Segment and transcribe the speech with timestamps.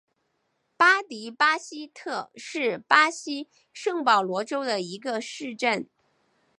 [0.77, 5.87] 巴迪巴西特是巴西圣保罗州的一个市镇。